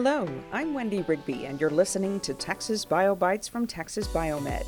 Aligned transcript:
Hello, 0.00 0.28
I'm 0.52 0.74
Wendy 0.74 1.02
Rigby, 1.02 1.46
and 1.46 1.60
you're 1.60 1.70
listening 1.70 2.20
to 2.20 2.32
Texas 2.32 2.84
BioBites 2.84 3.50
from 3.50 3.66
Texas 3.66 4.06
Biomed. 4.06 4.64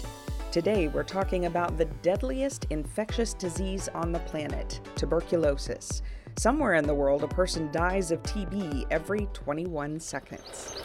Today, 0.50 0.88
we're 0.88 1.04
talking 1.04 1.46
about 1.46 1.78
the 1.78 1.84
deadliest 1.84 2.66
infectious 2.70 3.32
disease 3.34 3.88
on 3.94 4.10
the 4.10 4.18
planet 4.18 4.80
tuberculosis. 4.96 6.02
Somewhere 6.36 6.74
in 6.74 6.84
the 6.84 6.96
world, 6.96 7.22
a 7.22 7.28
person 7.28 7.70
dies 7.70 8.10
of 8.10 8.20
TB 8.24 8.88
every 8.90 9.28
21 9.32 10.00
seconds. 10.00 10.76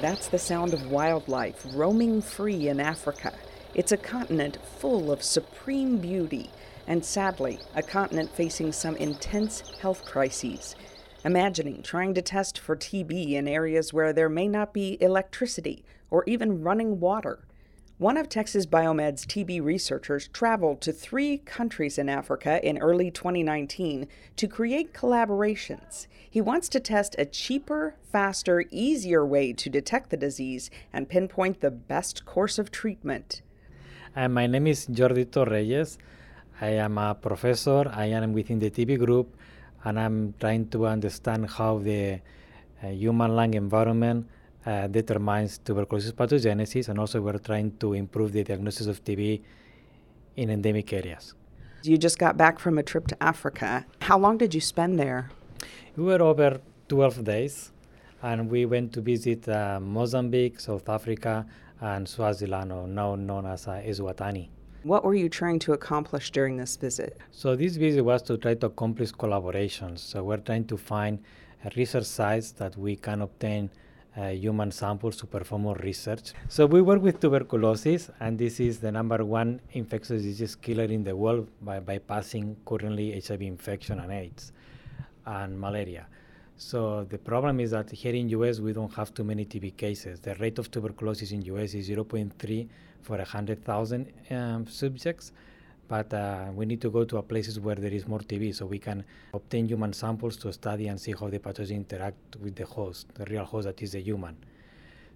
That's 0.00 0.28
the 0.28 0.38
sound 0.38 0.74
of 0.74 0.92
wildlife 0.92 1.66
roaming 1.74 2.22
free 2.22 2.68
in 2.68 2.78
Africa. 2.78 3.34
It's 3.74 3.90
a 3.90 3.96
continent 3.96 4.58
full 4.78 5.10
of 5.10 5.24
supreme 5.24 5.98
beauty, 5.98 6.50
and 6.86 7.04
sadly, 7.04 7.58
a 7.74 7.82
continent 7.82 8.30
facing 8.30 8.70
some 8.70 8.94
intense 8.94 9.76
health 9.80 10.04
crises. 10.04 10.76
Imagining 11.24 11.82
trying 11.82 12.14
to 12.14 12.22
test 12.22 12.58
for 12.58 12.74
TB 12.74 13.32
in 13.34 13.46
areas 13.46 13.92
where 13.92 14.12
there 14.12 14.28
may 14.28 14.48
not 14.48 14.72
be 14.72 15.00
electricity 15.00 15.84
or 16.10 16.24
even 16.26 16.62
running 16.62 16.98
water. 16.98 17.46
One 17.98 18.16
of 18.16 18.28
Texas 18.28 18.66
Biomed's 18.66 19.24
TB 19.24 19.62
researchers 19.62 20.26
traveled 20.32 20.80
to 20.80 20.92
three 20.92 21.38
countries 21.38 21.96
in 21.96 22.08
Africa 22.08 22.58
in 22.68 22.78
early 22.78 23.12
2019 23.12 24.08
to 24.34 24.48
create 24.48 24.92
collaborations. 24.92 26.08
He 26.28 26.40
wants 26.40 26.68
to 26.70 26.80
test 26.80 27.14
a 27.16 27.24
cheaper, 27.24 27.94
faster, 28.10 28.64
easier 28.72 29.24
way 29.24 29.52
to 29.52 29.70
detect 29.70 30.10
the 30.10 30.16
disease 30.16 30.70
and 30.92 31.08
pinpoint 31.08 31.60
the 31.60 31.70
best 31.70 32.26
course 32.26 32.58
of 32.58 32.72
treatment. 32.72 33.42
Uh, 34.16 34.28
my 34.28 34.48
name 34.48 34.66
is 34.66 34.88
Jordi 34.88 35.30
Torrelles. 35.30 35.98
I 36.60 36.70
am 36.70 36.98
a 36.98 37.14
professor. 37.14 37.88
I 37.94 38.06
am 38.06 38.32
within 38.32 38.58
the 38.58 38.70
TB 38.70 38.98
group 38.98 39.36
and 39.84 39.98
I'm 39.98 40.34
trying 40.38 40.68
to 40.70 40.86
understand 40.86 41.50
how 41.50 41.78
the 41.78 42.20
uh, 42.82 42.88
human 42.88 43.34
lung 43.36 43.54
environment 43.54 44.28
uh, 44.66 44.86
determines 44.86 45.58
tuberculosis 45.58 46.12
pathogenesis, 46.12 46.88
and 46.88 46.98
also 46.98 47.20
we're 47.20 47.38
trying 47.38 47.76
to 47.78 47.94
improve 47.94 48.32
the 48.32 48.44
diagnosis 48.44 48.86
of 48.86 49.02
TB 49.04 49.42
in 50.36 50.50
endemic 50.50 50.92
areas. 50.92 51.34
You 51.82 51.98
just 51.98 52.18
got 52.18 52.36
back 52.36 52.58
from 52.60 52.78
a 52.78 52.82
trip 52.82 53.08
to 53.08 53.22
Africa. 53.22 53.84
How 54.00 54.18
long 54.18 54.38
did 54.38 54.54
you 54.54 54.60
spend 54.60 54.98
there? 54.98 55.30
We 55.96 56.04
were 56.04 56.22
over 56.22 56.60
12 56.88 57.24
days, 57.24 57.72
and 58.22 58.48
we 58.48 58.66
went 58.66 58.92
to 58.92 59.00
visit 59.00 59.48
uh, 59.48 59.80
Mozambique, 59.80 60.60
South 60.60 60.88
Africa, 60.88 61.44
and 61.80 62.08
Swaziland, 62.08 62.72
or 62.72 62.86
now 62.86 63.16
known 63.16 63.46
as 63.46 63.66
uh, 63.66 63.82
Eswatini. 63.84 64.48
What 64.84 65.04
were 65.04 65.14
you 65.14 65.28
trying 65.28 65.60
to 65.60 65.74
accomplish 65.74 66.32
during 66.32 66.56
this 66.56 66.76
visit? 66.76 67.16
So 67.30 67.54
this 67.54 67.76
visit 67.76 68.02
was 68.02 68.20
to 68.22 68.36
try 68.36 68.54
to 68.54 68.66
accomplish 68.66 69.12
collaborations. 69.12 70.00
So 70.00 70.24
we're 70.24 70.38
trying 70.38 70.64
to 70.66 70.76
find 70.76 71.22
research 71.76 72.06
sites 72.06 72.50
that 72.52 72.76
we 72.76 72.96
can 72.96 73.22
obtain 73.22 73.70
uh, 74.16 74.30
human 74.30 74.72
samples 74.72 75.16
to 75.18 75.26
perform 75.26 75.62
more 75.62 75.76
research. 75.76 76.32
So 76.48 76.66
we 76.66 76.82
work 76.82 77.00
with 77.00 77.20
tuberculosis, 77.20 78.10
and 78.18 78.36
this 78.36 78.58
is 78.58 78.80
the 78.80 78.90
number 78.90 79.24
one 79.24 79.60
infectious 79.70 80.22
disease 80.22 80.56
killer 80.56 80.84
in 80.84 81.04
the 81.04 81.14
world 81.14 81.46
by 81.60 81.78
bypassing 81.78 82.56
currently 82.66 83.20
HIV 83.20 83.42
infection 83.42 84.00
and 84.00 84.10
AIDS 84.12 84.52
and 85.24 85.60
malaria. 85.60 86.08
So 86.64 87.04
the 87.10 87.18
problem 87.18 87.58
is 87.58 87.72
that 87.72 87.90
here 87.90 88.14
in 88.14 88.28
US 88.28 88.60
we 88.60 88.72
don't 88.72 88.94
have 88.94 89.12
too 89.12 89.24
many 89.24 89.44
TB 89.44 89.76
cases. 89.76 90.20
The 90.20 90.36
rate 90.36 90.60
of 90.60 90.70
tuberculosis 90.70 91.32
in 91.32 91.42
US 91.42 91.74
is 91.74 91.88
0.3 91.90 92.68
for 93.02 93.16
100,000 93.16 94.12
um, 94.30 94.66
subjects, 94.68 95.32
but 95.88 96.14
uh, 96.14 96.46
we 96.54 96.64
need 96.64 96.80
to 96.80 96.88
go 96.88 97.04
to 97.04 97.20
places 97.22 97.58
where 97.58 97.74
there 97.74 97.90
is 97.90 98.06
more 98.06 98.20
TB 98.20 98.54
so 98.54 98.66
we 98.66 98.78
can 98.78 99.04
obtain 99.34 99.66
human 99.66 99.92
samples 99.92 100.36
to 100.36 100.52
study 100.52 100.86
and 100.86 101.00
see 101.00 101.12
how 101.18 101.28
the 101.28 101.40
pathogen 101.40 101.74
interact 101.74 102.36
with 102.36 102.54
the 102.54 102.64
host, 102.64 103.12
the 103.14 103.24
real 103.24 103.44
host 103.44 103.66
that 103.66 103.82
is 103.82 103.90
the 103.92 104.00
human. 104.00 104.36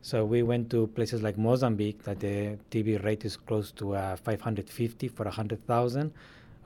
So 0.03 0.25
we 0.25 0.43
went 0.43 0.69
to 0.71 0.89
places 0.89 1.23
like 1.23 1.39
Mozambique 1.39 2.03
that 2.03 2.19
the 2.19 2.59
TB 2.73 3.05
rate 3.05 3.25
is 3.25 3.37
close 3.37 3.71
to 3.73 3.95
uh, 3.95 4.17
550 4.17 5.09
for 5.09 5.25
100,000, 5.25 6.13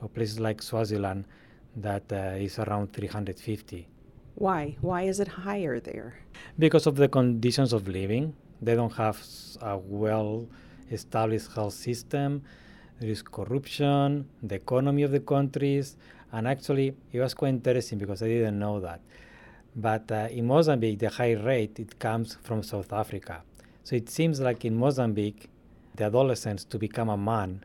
or 0.01 0.09
places 0.09 0.39
like 0.39 0.63
Swaziland 0.63 1.25
that 1.75 2.11
uh, 2.11 2.43
is 2.45 2.57
around 2.57 2.91
350. 2.93 3.87
Why? 4.35 4.77
Why 4.81 5.03
is 5.03 5.19
it 5.19 5.27
higher 5.27 5.79
there? 5.79 6.15
Because 6.57 6.87
of 6.87 6.95
the 6.95 7.07
conditions 7.07 7.73
of 7.73 7.87
living. 7.87 8.33
They 8.61 8.75
don't 8.75 8.93
have 8.93 9.21
a 9.61 9.77
well 9.77 10.47
established 10.91 11.51
health 11.53 11.73
system. 11.73 12.43
There 12.99 13.09
is 13.09 13.21
corruption, 13.23 14.27
the 14.43 14.55
economy 14.55 15.03
of 15.03 15.11
the 15.11 15.19
countries, 15.19 15.97
and 16.31 16.47
actually 16.47 16.95
it 17.11 17.19
was 17.19 17.33
quite 17.33 17.49
interesting 17.49 17.97
because 17.97 18.21
I 18.21 18.27
didn't 18.27 18.59
know 18.59 18.79
that. 18.79 19.01
But 19.75 20.11
uh, 20.11 20.27
in 20.29 20.45
Mozambique, 20.45 20.99
the 20.99 21.09
high 21.09 21.33
rate 21.33 21.79
it 21.79 21.97
comes 21.97 22.37
from 22.43 22.61
South 22.61 22.93
Africa. 22.93 23.41
So 23.83 23.95
it 23.95 24.09
seems 24.09 24.39
like 24.39 24.63
in 24.65 24.75
Mozambique, 24.75 25.49
the 25.95 26.05
adolescents 26.05 26.63
to 26.65 26.77
become 26.77 27.09
a 27.09 27.17
man, 27.17 27.63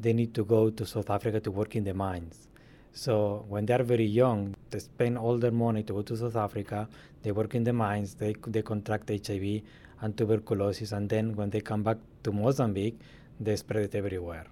they 0.00 0.12
need 0.12 0.34
to 0.34 0.44
go 0.44 0.70
to 0.70 0.84
South 0.84 1.10
Africa 1.10 1.38
to 1.40 1.50
work 1.50 1.76
in 1.76 1.84
the 1.84 1.94
mines. 1.94 2.48
So 2.92 3.44
when 3.48 3.66
they 3.66 3.74
are 3.74 3.82
very 3.82 4.04
young, 4.06 4.53
they 4.74 4.80
spend 4.80 5.16
all 5.16 5.38
their 5.38 5.52
money 5.52 5.84
to 5.84 5.92
go 5.92 6.02
to 6.02 6.16
South 6.16 6.34
Africa. 6.34 6.88
They 7.22 7.30
work 7.30 7.54
in 7.54 7.62
the 7.62 7.72
mines. 7.72 8.14
They 8.14 8.34
they 8.48 8.62
contract 8.62 9.08
HIV 9.08 9.62
and 10.00 10.18
tuberculosis, 10.18 10.90
and 10.90 11.08
then 11.08 11.36
when 11.36 11.50
they 11.50 11.60
come 11.60 11.84
back 11.84 11.98
to 12.24 12.32
Mozambique, 12.32 12.98
they 13.38 13.54
spread 13.54 13.84
it 13.84 13.94
everywhere. 13.94 14.46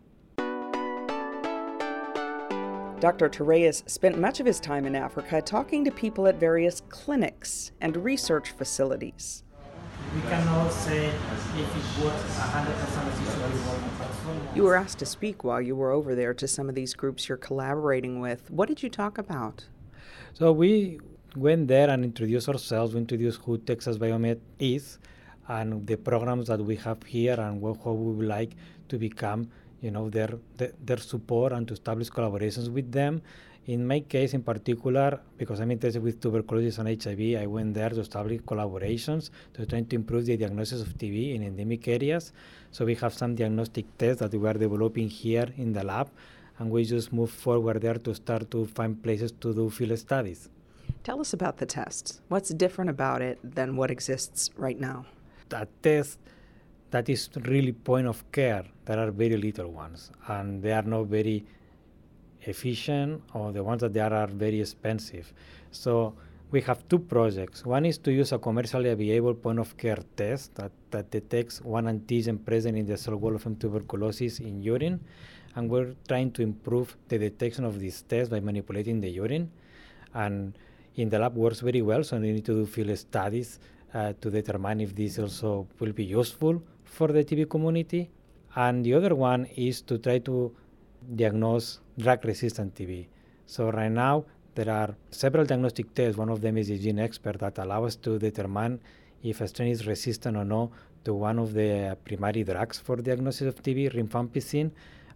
Dr. 3.00 3.28
Torrelles 3.28 3.82
spent 3.88 4.16
much 4.16 4.38
of 4.38 4.46
his 4.46 4.60
time 4.60 4.86
in 4.86 4.94
Africa 4.94 5.42
talking 5.42 5.84
to 5.84 5.90
people 5.90 6.28
at 6.28 6.36
various 6.36 6.82
clinics 6.88 7.72
and 7.80 7.96
research 7.96 8.52
facilities. 8.52 9.42
We 10.14 10.20
cannot 10.20 10.70
say 10.70 11.08
if 11.08 11.76
it 11.80 12.04
works 12.04 12.38
100% 12.38 14.54
You 14.54 14.62
were 14.62 14.76
asked 14.76 15.00
to 15.00 15.06
speak 15.06 15.42
while 15.42 15.60
you 15.60 15.74
were 15.74 15.90
over 15.90 16.14
there 16.14 16.32
to 16.34 16.46
some 16.46 16.68
of 16.68 16.76
these 16.76 16.94
groups 16.94 17.28
you're 17.28 17.38
collaborating 17.38 18.20
with. 18.20 18.48
What 18.52 18.68
did 18.68 18.84
you 18.84 18.88
talk 18.88 19.18
about? 19.18 19.66
So 20.34 20.52
we 20.52 21.00
went 21.36 21.68
there 21.68 21.90
and 21.90 22.04
introduced 22.04 22.48
ourselves, 22.48 22.94
we 22.94 23.00
introduced 23.00 23.40
who 23.42 23.58
Texas 23.58 23.98
Biomed 23.98 24.40
is, 24.58 24.98
and 25.48 25.86
the 25.86 25.96
programs 25.96 26.48
that 26.48 26.60
we 26.60 26.76
have 26.76 27.02
here 27.02 27.38
and 27.38 27.60
what, 27.60 27.78
how 27.84 27.92
we 27.92 28.14
would 28.14 28.28
like 28.28 28.52
to 28.88 28.98
become 28.98 29.48
you 29.80 29.90
know 29.90 30.08
their, 30.08 30.30
their, 30.56 30.72
their 30.84 30.98
support 30.98 31.52
and 31.52 31.66
to 31.68 31.74
establish 31.74 32.08
collaborations 32.08 32.68
with 32.68 32.90
them. 32.92 33.20
In 33.66 33.86
my 33.86 34.00
case 34.00 34.34
in 34.34 34.42
particular 34.42 35.20
because 35.38 35.60
i'm 35.60 35.70
interested 35.70 36.02
with 36.02 36.20
tuberculosis 36.20 36.78
and 36.78 36.88
hiv 36.88 37.20
i 37.40 37.46
went 37.46 37.74
there 37.74 37.90
to 37.90 38.00
establish 38.00 38.40
collaborations 38.40 39.30
to 39.54 39.64
try 39.66 39.80
to 39.82 39.94
improve 39.94 40.26
the 40.26 40.36
diagnosis 40.36 40.80
of 40.82 40.88
tb 40.98 41.36
in 41.36 41.44
endemic 41.44 41.86
areas. 41.86 42.32
So 42.72 42.84
we 42.84 42.96
have 42.96 43.14
some 43.14 43.36
diagnostic 43.36 43.86
tests 43.98 44.20
that 44.20 44.32
we 44.34 44.48
are 44.48 44.54
developing 44.54 45.08
here 45.08 45.48
in 45.56 45.72
the 45.72 45.84
lab 45.84 46.10
and 46.62 46.70
we 46.70 46.84
just 46.84 47.12
move 47.12 47.30
forward 47.30 47.82
there 47.82 47.98
to 48.06 48.14
start 48.14 48.48
to 48.50 48.64
find 48.66 49.02
places 49.02 49.32
to 49.42 49.52
do 49.52 49.68
field 49.68 49.98
studies 49.98 50.48
tell 51.02 51.20
us 51.20 51.32
about 51.32 51.58
the 51.58 51.66
tests 51.66 52.20
what's 52.28 52.50
different 52.50 52.88
about 52.88 53.20
it 53.20 53.38
than 53.42 53.76
what 53.76 53.90
exists 53.90 54.50
right 54.56 54.78
now 54.78 55.04
a 55.52 55.66
test 55.82 56.18
that 56.92 57.08
is 57.08 57.28
really 57.46 57.72
point 57.72 58.06
of 58.06 58.30
care, 58.30 58.64
there 58.84 58.98
are 58.98 59.10
very 59.10 59.36
little 59.36 59.70
ones, 59.70 60.10
and 60.28 60.62
they 60.62 60.72
are 60.72 60.82
not 60.82 61.06
very 61.06 61.44
efficient, 62.42 63.22
or 63.34 63.50
the 63.50 63.64
ones 63.64 63.80
that 63.80 63.92
they 63.92 64.00
are 64.00 64.12
are 64.12 64.26
very 64.26 64.60
expensive. 64.60 65.32
So 65.70 66.14
we 66.50 66.60
have 66.60 66.86
two 66.88 66.98
projects. 66.98 67.64
One 67.64 67.86
is 67.86 67.96
to 67.98 68.12
use 68.12 68.32
a 68.32 68.38
commercially 68.38 68.90
available 68.90 69.34
point 69.34 69.58
of 69.58 69.76
care 69.78 70.02
test 70.16 70.54
that, 70.56 70.72
that 70.90 71.10
detects 71.10 71.62
one 71.62 71.86
antigen 71.86 72.44
present 72.44 72.76
in 72.76 72.86
the 72.86 72.98
cell 72.98 73.16
wall 73.16 73.34
of 73.34 73.44
tuberculosis 73.58 74.40
in 74.40 74.62
urine. 74.62 75.00
And 75.54 75.70
we're 75.70 75.94
trying 76.08 76.32
to 76.32 76.42
improve 76.42 76.96
the 77.08 77.18
detection 77.18 77.64
of 77.64 77.80
this 77.80 78.02
test 78.02 78.30
by 78.30 78.40
manipulating 78.40 79.00
the 79.00 79.10
urine. 79.10 79.50
And 80.14 80.56
in 80.96 81.08
the 81.08 81.18
lab 81.18 81.36
works 81.36 81.60
very 81.60 81.82
well, 81.82 82.04
so 82.04 82.18
we 82.18 82.32
need 82.32 82.44
to 82.46 82.54
do 82.54 82.66
field 82.66 82.96
studies 82.98 83.58
uh, 83.94 84.12
to 84.20 84.30
determine 84.30 84.80
if 84.80 84.94
this 84.94 85.18
also 85.18 85.66
will 85.78 85.92
be 85.92 86.04
useful 86.04 86.62
for 86.84 87.08
the 87.08 87.24
TB 87.24 87.48
community. 87.50 88.10
And 88.54 88.84
the 88.84 88.94
other 88.94 89.14
one 89.14 89.46
is 89.56 89.82
to 89.82 89.98
try 89.98 90.18
to 90.20 90.54
diagnose 91.14 91.80
drug 91.98 92.24
resistant 92.24 92.74
TB. 92.74 93.06
So, 93.46 93.70
right 93.70 93.90
now, 93.90 94.24
there 94.54 94.70
are 94.70 94.94
several 95.10 95.44
diagnostic 95.44 95.94
tests. 95.94 96.18
One 96.18 96.28
of 96.28 96.40
them 96.40 96.58
is 96.58 96.70
a 96.70 96.78
GeneXpert 96.78 97.38
that 97.38 97.58
allows 97.58 97.86
us 97.86 97.96
to 97.96 98.18
determine 98.18 98.80
if 99.22 99.40
a 99.40 99.48
strain 99.48 99.70
is 99.70 99.86
resistant 99.86 100.36
or 100.36 100.44
not 100.44 100.70
to 101.04 101.14
one 101.14 101.38
of 101.38 101.52
the 101.54 101.96
primary 102.04 102.44
drugs 102.44 102.78
for 102.78 102.96
diagnosis 102.96 103.48
of 103.48 103.62
TB, 103.62 103.94
rifampicin 103.94 104.70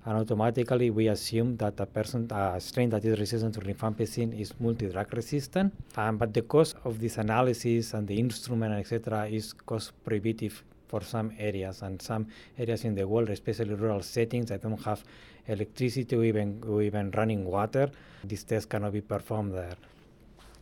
and 0.07 0.19
automatically 0.19 0.89
we 0.91 1.09
assume 1.09 1.57
that 1.57 1.81
a 1.81 1.87
person, 1.87 2.31
a 2.31 2.61
strain 2.61 2.89
that 2.91 3.05
is 3.05 3.19
resistant 3.19 3.55
to 3.55 3.61
rifampicin 3.61 4.39
is 4.39 4.55
multi-drug 4.61 5.13
resistant. 5.13 5.75
Um, 5.97 6.17
but 6.17 6.33
the 6.33 6.43
cost 6.43 6.77
of 6.85 7.01
this 7.01 7.19
analysis 7.19 7.93
and 7.93 8.07
the 8.07 8.17
instrument, 8.17 8.73
etc., 8.75 9.27
is 9.27 9.53
cost 9.53 9.93
prohibitive 10.05 10.63
for 10.87 11.03
some 11.03 11.33
areas 11.39 11.83
and 11.83 12.01
some 12.01 12.29
areas 12.57 12.85
in 12.85 12.95
the 12.95 13.07
world, 13.07 13.31
especially 13.31 13.75
rural 13.75 14.01
settings 14.01 14.47
that 14.47 14.63
don't 14.63 14.81
have 14.85 15.03
electricity 15.49 16.15
or 16.15 16.25
even, 16.25 16.63
or 16.69 16.83
even 16.83 17.11
running 17.11 17.45
water. 17.45 17.91
This 18.23 18.45
test 18.45 18.71
cannot 18.71 18.93
be 18.93 19.01
performed 19.01 19.55
there. 19.55 19.77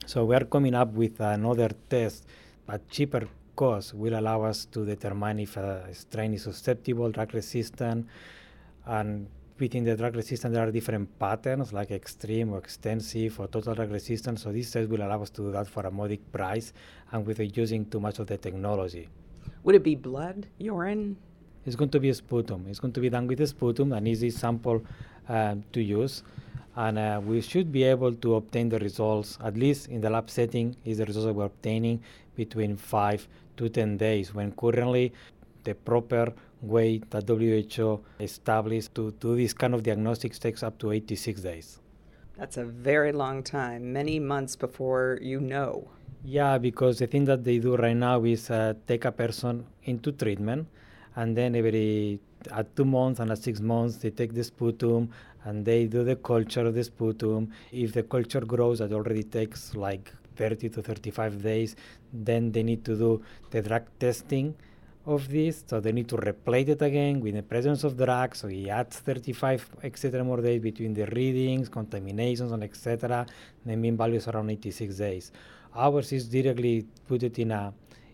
So 0.07 0.25
we 0.25 0.37
are 0.37 0.45
coming 0.47 0.75
up 0.75 0.93
with 0.95 1.21
another 1.21 1.71
test 1.91 2.27
at 2.67 2.89
cheaper 2.89 3.29
cost 3.55 3.95
will 3.95 4.19
allow 4.19 4.43
us 4.43 4.65
to 4.65 4.85
determine 4.85 5.41
if 5.41 5.57
a 5.57 5.95
strain 5.95 6.35
is 6.35 6.43
susceptible, 6.43 7.11
drug 7.11 7.35
resistant, 7.35 8.07
and 8.87 9.27
within 9.59 9.85
the 9.85 9.97
drug 9.97 10.17
resistance 10.17 10.53
there 10.55 10.67
are 10.67 10.73
different 10.73 11.19
patterns 11.19 11.73
like 11.73 11.91
extreme 11.91 12.53
or 12.53 12.59
extensive 12.59 13.39
or 13.39 13.47
total 13.47 13.75
drug 13.75 13.91
resistance. 13.91 14.43
So 14.43 14.53
this 14.53 14.71
test 14.71 14.89
will 14.89 15.03
allow 15.03 15.23
us 15.23 15.31
to 15.31 15.43
do 15.43 15.53
that 15.53 15.69
for 15.69 15.87
a 15.87 15.91
modic 15.91 16.21
price 16.33 16.73
and 17.13 17.27
without 17.27 17.57
using 17.57 17.85
too 17.87 18.01
much 18.01 18.19
of 18.19 18.27
the 18.27 18.37
technology. 18.37 19.09
Would 19.63 19.77
it 19.77 19.83
be 19.83 19.95
blood, 19.95 20.47
urine? 20.59 21.17
It's 21.67 21.77
going 21.77 21.91
to 21.91 22.01
be 22.01 22.11
a 22.11 22.15
sputum. 22.15 22.67
It's 22.69 22.79
going 22.79 22.93
to 22.93 23.01
be 23.01 23.09
done 23.09 23.27
with 23.27 23.41
a 23.41 23.47
sputum, 23.47 23.93
an 23.93 24.07
easy 24.07 24.31
sample 24.31 24.85
uh, 25.29 25.55
to 25.73 25.83
use. 25.83 26.23
And 26.77 26.99
uh, 26.99 27.21
we 27.25 27.41
should 27.41 27.71
be 27.71 27.85
able 27.85 28.13
to 28.13 28.35
obtain 28.35 28.69
the 28.69 28.79
results, 28.81 29.39
at 29.43 29.57
least 29.57 29.89
in 29.89 30.01
the 30.01 30.11
lab 30.11 30.29
setting, 30.29 30.77
is 30.85 30.99
the 30.99 31.07
results 31.07 31.27
that 31.27 31.33
we're 31.33 31.45
obtaining 31.45 32.03
between 32.35 32.77
5 32.77 33.29
to 33.57 33.69
10 33.69 33.97
days, 33.97 34.35
when 34.35 34.53
currently 34.53 35.13
the 35.63 35.75
proper 35.75 36.33
way 36.65 37.01
that 37.11 37.29
WHO 37.29 38.01
established 38.21 38.95
to 38.95 39.13
do 39.13 39.37
this 39.37 39.53
kind 39.53 39.75
of 39.75 39.83
diagnostics 39.83 40.39
takes 40.39 40.63
up 40.63 40.79
to 40.79 40.93
86 40.93 41.41
days. 41.41 41.81
That's 42.37 42.57
a 42.57 42.65
very 42.65 43.13
long 43.13 43.43
time, 43.43 43.93
many 43.93 44.19
months 44.19 44.57
before 44.57 45.19
you 45.23 45.41
know. 45.41 45.89
Yeah, 46.25 46.59
because 46.59 46.99
the 46.99 47.07
thing 47.07 47.27
that 47.27 47.45
they 47.45 47.59
do 47.59 47.77
right 47.77 47.97
now 47.97 48.25
is 48.25 48.51
uh, 48.51 48.75
take 48.87 49.05
a 49.05 49.13
person 49.13 49.67
into 49.85 50.11
treatment, 50.13 50.67
and 51.17 51.37
then 51.37 51.55
every 51.55 52.19
at 52.51 52.75
two 52.77 52.85
months 52.85 53.21
and 53.21 53.31
at 53.31 53.39
six 53.39 53.61
months 53.61 53.97
they 53.97 54.11
take 54.11 54.35
the 54.35 54.45
sputum 54.45 55.09
and 55.45 55.65
they 55.65 55.87
do 55.87 56.05
the 56.05 56.17
culture 56.17 56.67
of 56.67 56.75
the 56.75 56.85
sputum. 56.85 57.51
If 57.73 57.93
the 57.93 58.03
culture 58.03 58.41
grows, 58.41 58.79
that 58.79 58.93
already 58.93 59.23
takes 59.23 59.75
like 59.75 60.13
30 60.37 60.71
to 60.71 60.83
35 60.83 61.43
days. 61.43 61.77
Then 62.13 62.53
they 62.53 62.63
need 62.63 62.85
to 62.87 62.97
do 62.97 63.23
the 63.51 63.63
drug 63.63 63.87
testing 64.01 64.55
of 65.07 65.29
this, 65.29 65.65
so 65.67 65.81
they 65.81 65.93
need 65.93 66.09
to 66.09 66.17
replate 66.17 66.69
it 66.69 66.83
again 66.83 67.21
with 67.21 67.35
the 67.35 67.43
presence 67.43 67.85
of 67.85 67.97
drugs. 67.97 68.39
So 68.39 68.49
he 68.49 68.71
adds 68.71 68.99
35 68.99 69.69
etc. 69.83 70.25
more 70.25 70.41
days 70.41 70.61
between 70.61 70.95
the 70.95 71.07
readings, 71.07 71.69
contaminations, 71.69 72.53
and 72.53 72.65
etc. 72.65 73.27
The 73.65 73.77
mean 73.77 73.97
value 73.97 74.17
is 74.17 74.29
around 74.29 74.51
86 74.51 74.97
days. 74.97 75.33
Ours 75.75 76.13
is 76.13 76.29
directly 76.29 76.87
put 77.07 77.23
it 77.23 77.39
in 77.39 77.51
a 77.51 77.73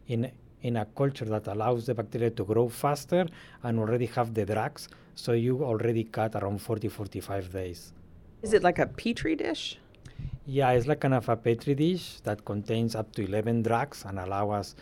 in 0.08 0.31
in 0.62 0.76
a 0.76 0.84
culture 0.84 1.25
that 1.25 1.46
allows 1.46 1.87
the 1.87 1.94
bacteria 1.94 2.31
to 2.31 2.44
grow 2.44 2.69
faster 2.69 3.26
and 3.62 3.78
already 3.78 4.06
have 4.06 4.34
the 4.34 4.44
drugs. 4.44 4.88
So 5.14 5.32
you 5.32 5.64
already 5.64 6.04
cut 6.04 6.34
around 6.34 6.60
40 6.60 6.88
45 6.88 7.52
days. 7.52 7.93
Is 8.43 8.52
it 8.52 8.62
like 8.62 8.78
a 8.78 8.86
petri 8.86 9.36
dish? 9.36 9.78
Yeah, 10.46 10.70
it's 10.70 10.86
like 10.86 11.00
kind 11.00 11.14
of 11.14 11.28
a 11.28 11.36
petri 11.36 11.75
dish 11.75 12.20
that 12.25 12.44
contains 12.44 12.94
up 12.94 13.12
to 13.14 13.25
11 13.25 13.62
drugs 13.62 14.04
and 14.06 14.19
allow 14.19 14.50
us 14.50 14.75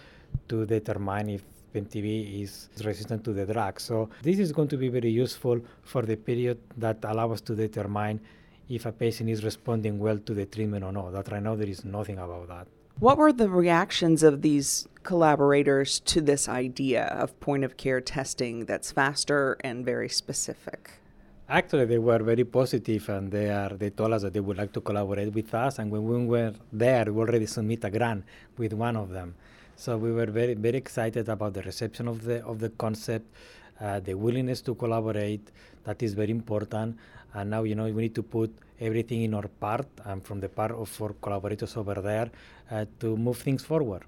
to 0.49 0.65
determine 0.65 1.29
if 1.29 1.43
MTB 1.75 2.43
is 2.43 2.69
resistant 2.85 3.25
to 3.25 3.33
the 3.33 3.47
drug. 3.47 3.81
So 3.81 4.09
this 4.23 4.39
is 4.39 4.53
going 4.53 4.69
to 4.69 4.77
be 4.77 4.89
very 4.89 5.11
useful 5.11 5.61
for 5.83 6.03
the 6.03 6.17
period 6.17 6.59
that 6.77 6.99
allow 7.05 7.33
us 7.33 7.41
to 7.43 7.55
determine 7.55 8.21
if 8.69 8.87
a 8.87 8.93
patient 8.93 9.31
is 9.31 9.45
responding 9.45 9.99
well 9.99 10.19
to 10.19 10.35
the 10.35 10.47
treatment 10.47 10.85
or 10.85 10.93
not. 10.93 11.13
That 11.13 11.31
right 11.33 11.43
now 11.43 11.55
there 11.55 11.69
is 11.69 11.85
nothing 11.85 12.19
about 12.19 12.49
that. 12.49 12.67
What 13.01 13.17
were 13.17 13.33
the 13.33 13.49
reactions 13.49 14.23
of 14.25 14.43
these 14.43 14.89
collaborators 15.05 16.01
to 16.01 16.21
this 16.21 16.49
idea 16.49 17.05
of 17.05 17.39
point 17.39 17.63
of 17.63 17.77
care 17.77 18.01
testing 18.01 18.65
that's 18.65 18.91
faster 18.91 19.57
and 19.63 19.85
very 19.85 20.09
specific? 20.09 20.99
Actually, 21.49 21.87
they 21.87 21.99
were 21.99 22.19
very 22.19 22.45
positive, 22.45 23.09
and 23.09 23.31
they 23.31 23.49
are 23.51 23.71
they 23.71 23.91
told 23.91 24.13
us 24.13 24.23
that 24.23 24.35
they 24.35 24.41
would 24.41 24.59
like 24.59 24.73
to 24.73 24.81
collaborate 24.81 25.33
with 25.33 25.55
us. 25.55 25.79
And 25.79 25.91
when 25.91 26.05
we 26.05 26.27
were 26.27 26.53
there, 26.73 27.11
we 27.11 27.21
already 27.21 27.47
submit 27.47 27.85
a 27.85 27.91
grant 27.91 28.25
with 28.59 28.75
one 28.75 28.97
of 28.97 29.09
them. 29.11 29.35
So 29.79 29.97
we 29.97 30.11
were 30.11 30.27
very 30.27 30.55
very 30.55 30.77
excited 30.77 31.29
about 31.29 31.55
the 31.55 31.63
reception 31.63 32.09
of 32.09 32.25
the 32.25 32.45
of 32.45 32.59
the 32.59 32.71
concept, 32.71 33.27
uh, 33.81 34.01
the 34.01 34.15
willingness 34.15 34.61
to 34.63 34.75
collaborate. 34.75 35.53
That 35.85 36.03
is 36.03 36.15
very 36.15 36.33
important. 36.33 36.99
And 37.33 37.51
now 37.51 37.63
you 37.63 37.77
know 37.77 37.85
we 37.85 38.03
need 38.03 38.17
to 38.17 38.25
put 38.25 38.51
everything 38.81 39.23
in 39.23 39.35
our 39.35 39.47
part 39.47 39.87
and 40.05 40.21
from 40.27 40.41
the 40.41 40.49
part 40.49 40.73
of 40.73 40.91
our 41.01 41.13
collaborators 41.23 41.77
over 41.77 41.95
there 41.95 42.29
uh, 42.73 42.87
to 42.99 43.17
move 43.17 43.39
things 43.39 43.63
forward. 43.63 44.03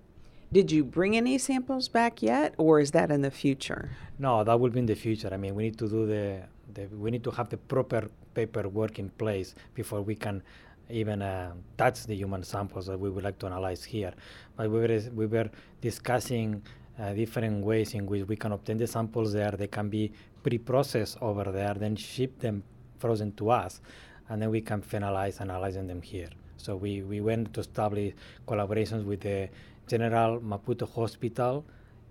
Did 0.52 0.72
you 0.72 0.82
bring 0.82 1.16
any 1.16 1.38
samples 1.38 1.88
back 1.88 2.20
yet, 2.20 2.54
or 2.58 2.80
is 2.80 2.90
that 2.90 3.12
in 3.12 3.22
the 3.22 3.30
future? 3.30 3.90
No, 4.18 4.42
that 4.42 4.58
will 4.58 4.70
be 4.70 4.80
in 4.80 4.86
the 4.86 4.96
future. 4.96 5.30
I 5.32 5.36
mean, 5.36 5.54
we 5.54 5.62
need 5.62 5.78
to 5.78 5.88
do 5.88 6.04
the, 6.04 6.48
the 6.74 6.88
we 6.96 7.12
need 7.12 7.22
to 7.22 7.30
have 7.30 7.48
the 7.48 7.58
proper 7.58 8.10
paperwork 8.34 8.98
in 8.98 9.10
place 9.10 9.54
before 9.76 10.02
we 10.02 10.16
can 10.16 10.42
even 10.90 11.22
uh, 11.22 11.52
touch 11.78 12.04
the 12.06 12.14
human 12.14 12.42
samples 12.42 12.86
that 12.86 12.98
we 12.98 13.10
would 13.10 13.24
like 13.24 13.38
to 13.38 13.46
analyze 13.46 13.84
here. 13.84 14.12
But 14.60 14.70
we 14.70 14.80
were, 14.80 15.00
we 15.14 15.24
were 15.24 15.50
discussing 15.80 16.62
uh, 16.98 17.14
different 17.14 17.64
ways 17.64 17.94
in 17.94 18.04
which 18.04 18.28
we 18.28 18.36
can 18.36 18.52
obtain 18.52 18.76
the 18.76 18.86
samples 18.86 19.32
there. 19.32 19.52
They 19.52 19.68
can 19.68 19.88
be 19.88 20.12
pre-processed 20.42 21.16
over 21.22 21.44
there, 21.44 21.72
then 21.72 21.96
ship 21.96 22.38
them 22.40 22.62
frozen 22.98 23.32
to 23.36 23.52
us, 23.52 23.80
and 24.28 24.42
then 24.42 24.50
we 24.50 24.60
can 24.60 24.82
finalize 24.82 25.40
analyzing 25.40 25.86
them 25.86 26.02
here. 26.02 26.28
So 26.58 26.76
we, 26.76 27.00
we 27.00 27.22
went 27.22 27.54
to 27.54 27.60
establish 27.60 28.12
collaborations 28.46 29.06
with 29.06 29.22
the 29.22 29.48
General 29.88 30.40
Maputo 30.40 30.86
Hospital 30.94 31.64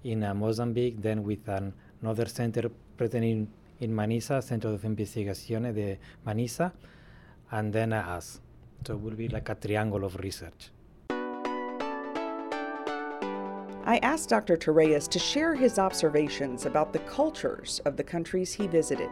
in 0.03 0.23
uh, 0.23 0.33
Mozambique, 0.33 0.99
then 1.03 1.21
with 1.21 1.47
an, 1.49 1.71
another 2.01 2.25
center 2.25 2.71
present 2.97 3.25
in, 3.25 3.47
in 3.79 3.91
Manhiça, 3.91 4.41
Centro 4.41 4.75
de 4.75 4.87
Investigaciones 4.87 5.75
de 5.75 5.99
Manhiça, 6.25 6.71
and 7.51 7.71
then 7.71 7.93
uh, 7.93 8.15
us. 8.17 8.41
So 8.87 8.95
it 8.95 9.01
will 9.01 9.11
be 9.11 9.27
like 9.27 9.49
a 9.49 9.53
triangle 9.53 10.03
of 10.03 10.15
research. 10.15 10.71
I 13.89 13.97
asked 14.03 14.29
Dr. 14.29 14.55
Torrelles 14.55 15.07
to 15.07 15.17
share 15.17 15.55
his 15.55 15.79
observations 15.79 16.67
about 16.67 16.93
the 16.93 16.99
cultures 16.99 17.81
of 17.85 17.97
the 17.97 18.03
countries 18.03 18.53
he 18.53 18.67
visited. 18.67 19.09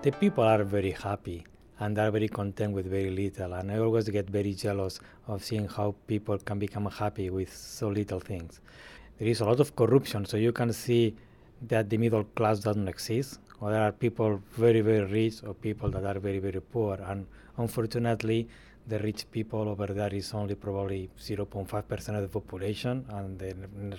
The 0.00 0.10
people 0.12 0.42
are 0.42 0.64
very 0.64 0.92
happy 0.92 1.44
and 1.80 1.98
are 1.98 2.10
very 2.10 2.28
content 2.28 2.72
with 2.72 2.86
very 2.86 3.10
little. 3.10 3.52
And 3.52 3.70
I 3.70 3.78
always 3.78 4.08
get 4.08 4.30
very 4.30 4.54
jealous 4.54 5.00
of 5.28 5.44
seeing 5.44 5.68
how 5.68 5.94
people 6.06 6.38
can 6.38 6.58
become 6.58 6.86
happy 6.86 7.28
with 7.28 7.54
so 7.54 7.88
little 7.88 8.20
things. 8.20 8.62
There 9.18 9.28
is 9.28 9.42
a 9.42 9.44
lot 9.44 9.60
of 9.60 9.76
corruption, 9.76 10.24
so 10.24 10.38
you 10.38 10.52
can 10.52 10.72
see 10.72 11.14
that 11.68 11.90
the 11.90 11.98
middle 11.98 12.24
class 12.24 12.60
doesn't 12.60 12.88
exist, 12.88 13.38
or 13.60 13.70
there 13.70 13.82
are 13.82 13.92
people 13.92 14.40
very, 14.52 14.80
very 14.80 15.04
rich, 15.04 15.44
or 15.46 15.52
people 15.52 15.90
that 15.90 16.04
are 16.06 16.18
very, 16.18 16.38
very 16.38 16.62
poor. 16.62 16.98
And 17.06 17.26
unfortunately, 17.58 18.48
the 18.90 18.98
rich 18.98 19.24
people 19.30 19.68
over 19.68 19.86
there 19.86 20.12
is 20.12 20.34
only 20.34 20.56
probably 20.56 21.08
0.5% 21.18 22.16
of 22.16 22.22
the 22.22 22.28
population, 22.40 23.06
and 23.10 23.38
the 23.38 23.54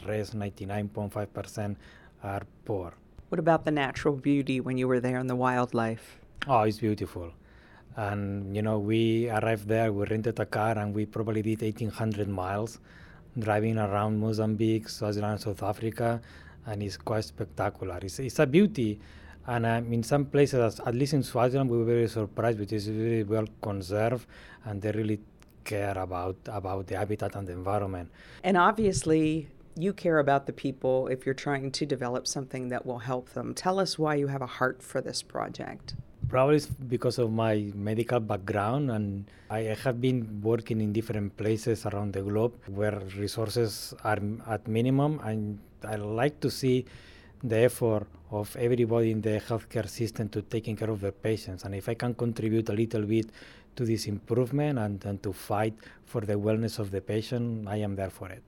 rest, 0.06 0.38
99.5%, 0.38 1.76
are 2.24 2.44
poor. 2.66 2.94
What 3.30 3.40
about 3.40 3.64
the 3.64 3.72
natural 3.72 4.16
beauty 4.16 4.60
when 4.60 4.78
you 4.78 4.88
were 4.88 5.00
there 5.00 5.20
in 5.20 5.28
the 5.28 5.36
wildlife? 5.36 6.20
Oh, 6.48 6.62
it's 6.64 6.80
beautiful. 6.80 7.32
And, 7.96 8.56
you 8.56 8.62
know, 8.62 8.80
we 8.80 9.30
arrived 9.30 9.68
there, 9.68 9.94
we 9.94 10.06
rented 10.06 10.40
a 10.40 10.46
car, 10.46 10.78
and 10.78 10.94
we 10.94 11.06
probably 11.06 11.42
did 11.42 11.62
1,800 11.62 12.28
miles 12.28 12.80
driving 13.40 13.78
around 13.78 14.20
Mozambique, 14.20 14.90
Swaziland, 14.90 15.40
South 15.40 15.64
Africa, 15.64 16.22
and 16.66 16.84
it's 16.84 16.98
quite 16.98 17.24
spectacular. 17.24 17.98
It's, 18.02 18.20
it's 18.20 18.40
a 18.40 18.46
beauty 18.46 19.00
and 19.48 19.66
um, 19.66 19.92
in 19.92 20.04
some 20.04 20.26
places, 20.26 20.80
at 20.80 20.96
least 20.96 21.14
in 21.14 21.24
Swaziland, 21.24 21.70
we 21.70 21.78
were 21.78 21.86
very 21.86 22.08
surprised 22.08 22.60
because 22.60 22.88
it's 22.88 22.98
very 22.98 23.24
well 23.24 23.48
conserved 23.62 24.28
and 24.66 24.82
they 24.82 24.92
really 24.92 25.20
care 25.64 25.98
about, 25.98 26.38
about 26.48 26.88
the 26.88 26.98
habitat 26.98 27.36
and 27.36 27.48
the 27.48 27.54
environment. 27.54 28.10
And 28.44 28.58
obviously, 28.58 29.48
you 29.76 29.94
care 29.94 30.20
about 30.20 30.46
the 30.46 30.54
people 30.54 31.08
if 31.08 31.26
you're 31.26 31.36
trying 31.36 31.72
to 31.72 31.86
develop 31.86 32.28
something 32.28 32.70
that 32.70 32.86
will 32.86 33.00
help 33.00 33.30
them. 33.30 33.54
Tell 33.54 33.80
us 33.80 33.98
why 33.98 34.16
you 34.16 34.28
have 34.28 34.42
a 34.42 34.48
heart 34.48 34.84
for 34.84 35.02
this 35.02 35.22
project. 35.22 35.96
Probably 36.28 36.62
because 36.88 37.18
of 37.18 37.32
my 37.32 37.72
medical 37.76 38.20
background, 38.20 38.92
and 38.92 39.26
I 39.50 39.76
have 39.84 40.00
been 40.00 40.42
working 40.42 40.80
in 40.80 40.94
different 40.94 41.36
places 41.36 41.86
around 41.86 42.14
the 42.14 42.22
globe 42.22 42.54
where 42.68 43.02
resources 43.18 43.94
are 44.04 44.20
at 44.48 44.68
minimum, 44.68 45.20
and 45.24 45.60
I 45.84 45.96
like 45.96 46.40
to 46.42 46.50
see 46.50 46.86
the 47.44 47.58
effort 47.60 48.08
of 48.30 48.56
everybody 48.56 49.12
in 49.12 49.22
the 49.22 49.42
healthcare 49.48 49.90
system 49.90 50.30
to 50.30 50.42
taking 50.42 50.76
care 50.76 50.90
of 50.90 51.02
their 51.02 51.12
patients. 51.12 51.64
And 51.64 51.76
if 51.76 51.90
I 51.90 51.96
can 51.96 52.14
contribute 52.14 52.70
a 52.70 52.74
little 52.74 53.04
bit 53.04 53.30
to 53.76 53.86
this 53.86 54.06
improvement 54.06 54.80
and, 54.80 55.04
and 55.06 55.22
to 55.24 55.34
fight 55.34 55.74
for 56.06 56.22
the 56.22 56.36
wellness 56.36 56.80
of 56.80 56.92
the 56.92 57.02
patient, 57.02 57.68
I 57.68 57.78
am 57.78 57.96
there 57.96 58.10
for 58.10 58.30
it. 58.30 58.44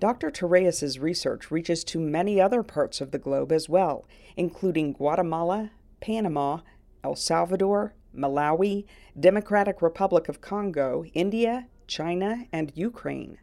Dr. 0.00 0.30
Torrelles' 0.30 0.98
research 0.98 1.50
reaches 1.50 1.82
to 1.84 1.98
many 1.98 2.40
other 2.40 2.62
parts 2.62 3.00
of 3.00 3.10
the 3.10 3.18
globe 3.18 3.50
as 3.50 3.68
well, 3.68 4.04
including 4.36 4.92
Guatemala, 4.92 5.70
Panama, 6.00 6.60
El 7.02 7.16
Salvador, 7.16 7.94
Malawi, 8.16 8.84
Democratic 9.18 9.82
Republic 9.82 10.28
of 10.28 10.40
Congo, 10.40 11.04
India, 11.14 11.66
China, 11.88 12.44
and 12.52 12.72
Ukraine. 12.76 13.38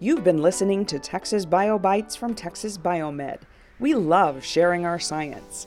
You've 0.00 0.22
been 0.22 0.40
listening 0.40 0.86
to 0.86 1.00
Texas 1.00 1.44
BioBites 1.44 2.16
from 2.16 2.32
Texas 2.32 2.78
Biomed. 2.78 3.40
We 3.80 3.96
love 3.96 4.44
sharing 4.44 4.86
our 4.86 5.00
science. 5.00 5.66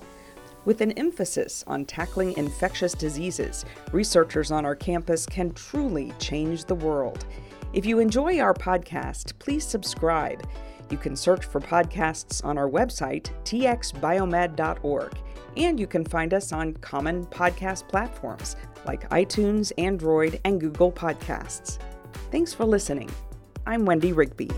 With 0.64 0.80
an 0.80 0.94
emphasis 0.94 1.66
on 1.68 1.84
tackling 1.84 2.38
infectious 2.38 2.94
diseases, 2.94 3.66
researchers 3.92 4.50
on 4.50 4.64
our 4.64 4.74
campus 4.74 5.26
can 5.26 5.52
truly 5.52 6.14
change 6.18 6.64
the 6.64 6.76
world. 6.76 7.26
If 7.74 7.86
you 7.86 8.00
enjoy 8.00 8.40
our 8.40 8.54
podcast, 8.54 9.38
please 9.38 9.66
subscribe. 9.66 10.48
You 10.90 10.98
can 10.98 11.18
search 11.18 11.44
for 11.44 11.60
podcasts 11.60 12.42
on 12.46 12.58
our 12.58 12.70
website, 12.70 13.32
txbiomed.org, 13.44 15.12
and 15.58 15.78
you 15.78 15.88
can 15.88 16.06
find 16.06 16.34
us 16.34 16.54
on 16.54 16.76
common 16.76 17.26
podcast 17.26 17.90
platforms 17.90 18.56
like 18.86 19.10
iTunes, 19.10 19.74
Android, 19.78 20.40
and 20.46 20.62
Google 20.62 20.90
Podcasts. 20.92 21.80
Thanks 22.32 22.54
for 22.54 22.64
listening. 22.64 23.10
I'm 23.66 23.86
Wendy 23.86 24.12
Rigby. 24.12 24.50